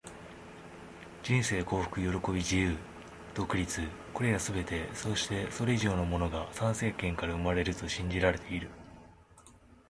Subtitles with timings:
[1.21, 2.75] 人生、幸福、喜び、自由、
[3.35, 3.81] 独立――
[4.15, 8.71] これらすべて、そしてそれ以上のものが参政権から生まれると信じられている。